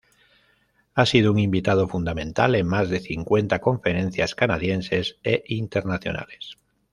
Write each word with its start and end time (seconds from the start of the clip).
Ha 0.95 1.05
sido 1.05 1.31
un 1.31 1.37
invitado 1.37 1.87
fundamental 1.87 2.55
en 2.55 2.65
más 2.67 2.89
de 2.89 3.01
cincuenta 3.01 3.59
conferencias 3.59 4.33
canadienses 4.33 5.17
e 5.23 5.43
internacionales. 5.45 6.57